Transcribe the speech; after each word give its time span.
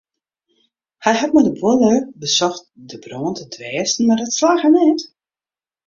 Hy 1.03 1.13
hat 1.19 1.33
mei 1.33 1.45
de 1.47 1.53
buorlju 1.59 1.95
besocht 2.21 2.63
de 2.89 2.97
brân 3.03 3.33
te 3.35 3.45
dwêsten 3.53 4.05
mar 4.05 4.19
dat 4.21 4.35
slagge 4.37 4.69
net. 4.73 5.01